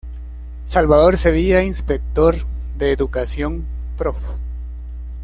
[0.63, 2.33] Salvador Sevilla, Inspector
[2.75, 3.67] de Educación,
[3.97, 4.39] Prof.